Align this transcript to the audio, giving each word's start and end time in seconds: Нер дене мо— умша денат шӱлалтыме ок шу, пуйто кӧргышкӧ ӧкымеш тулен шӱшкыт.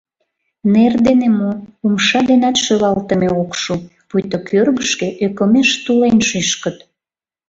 Нер 0.73 0.93
дене 1.07 1.27
мо— 1.39 1.51
умша 1.85 2.19
денат 2.29 2.55
шӱлалтыме 2.63 3.29
ок 3.41 3.51
шу, 3.61 3.73
пуйто 4.07 4.37
кӧргышкӧ 4.49 5.07
ӧкымеш 5.25 5.69
тулен 5.83 6.17
шӱшкыт. 6.27 6.77